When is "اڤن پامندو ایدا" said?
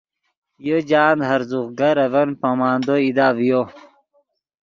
2.05-3.27